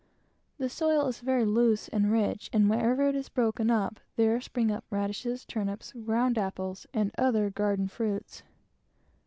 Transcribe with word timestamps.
The 0.57 0.67
soil 0.67 1.05
is 1.09 1.19
very 1.19 1.45
loose 1.45 1.87
and 1.89 2.11
rich, 2.11 2.49
and 2.51 2.67
wherever 2.67 3.07
it 3.07 3.13
is 3.13 3.29
broken 3.29 3.69
up, 3.69 3.99
there 4.15 4.41
spring 4.41 4.71
up 4.71 4.83
immediately 4.89 4.95
radishes, 4.97 5.45
turnips, 5.45 5.93
ground 5.93 6.39
apples, 6.39 6.87
and 6.91 7.11
other 7.19 7.51
garden 7.51 7.87
fruits. 7.87 8.41